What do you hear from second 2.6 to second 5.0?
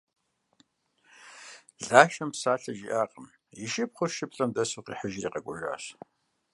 жиӏакъым, и шыпхъур шыплӏэм дэсу